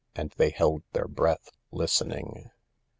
And 0.15 0.31
they 0.31 0.49
held 0.49 0.81
their 0.93 1.07
breath, 1.07 1.51
listening. 1.69 2.49